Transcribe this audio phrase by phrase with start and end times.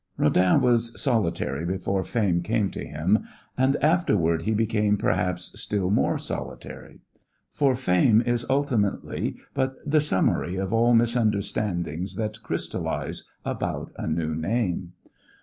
[0.17, 3.19] _Rodin was solitary before fame came to him
[3.55, 7.01] and afterward he became, perhaps, still more solitary.
[7.51, 14.33] For fame is ultimately but the summary of all misunderstandings that crystallize about a new
[14.33, 14.93] name.